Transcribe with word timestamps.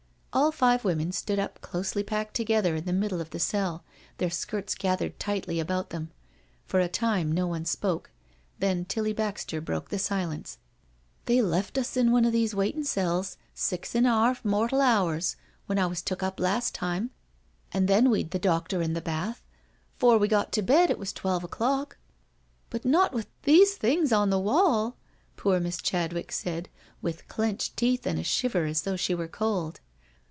All 0.33 0.53
five 0.53 0.85
women 0.85 1.11
stood 1.11 1.39
up 1.39 1.59
closely 1.59 2.03
packed 2.03 2.35
together 2.35 2.73
in 2.77 2.85
the 2.85 2.93
middle 2.93 3.19
of 3.19 3.31
the 3.31 3.39
cell, 3.39 3.83
their 4.17 4.29
skirts 4.29 4.75
gathered 4.75 5.19
tightly 5.19 5.59
about 5.59 5.89
them. 5.89 6.09
For 6.65 6.79
a 6.79 6.87
time 6.87 7.33
no 7.33 7.47
one 7.47 7.65
spoke, 7.65 8.11
then 8.57 8.85
Tilly 8.85 9.11
Baxter 9.11 9.59
broke 9.59 9.89
the 9.89 9.99
silence." 9.99 10.57
They 11.25 11.41
left 11.41 11.77
us 11.77 11.97
in 11.97 12.13
one 12.13 12.25
o' 12.25 12.31
these 12.31 12.55
waitin' 12.55 12.85
cells 12.85 13.35
six 13.53 13.93
an 13.93 14.05
'arf 14.05 14.45
mortal 14.45 14.79
hours, 14.79 15.35
when. 15.65 15.77
I 15.77 15.85
was 15.85 16.01
took 16.01 16.23
up 16.23 16.39
last 16.39 16.73
time, 16.73 17.09
and 17.73 17.89
then 17.89 18.09
we'd 18.09 18.31
the 18.31 18.39
doctor 18.39 18.81
and 18.81 18.95
the 18.95 19.01
bath. 19.01 19.43
'Fore 19.97 20.17
we 20.17 20.29
got 20.29 20.53
to 20.53 20.61
bed 20.61 20.89
it 20.89 20.97
was 20.97 21.11
twelve 21.11 21.43
o'clock."" 21.43 21.97
But 22.69 22.85
not 22.85 23.11
with 23.11 23.27
these 23.43 23.75
things 23.75 24.13
on 24.13 24.29
the 24.29 24.39
wall?" 24.39 24.95
poor 25.35 25.59
Miss 25.59 25.79
Chadwick 25.81 26.29
asked, 26.31 26.69
with 27.01 27.27
clenched 27.27 27.75
teeth 27.75 28.07
and 28.07 28.17
a 28.17 28.23
shiver 28.23 28.63
as 28.63 28.83
though 28.83 28.95
she 28.95 29.13
were 29.13 29.27
cold. 29.27 29.81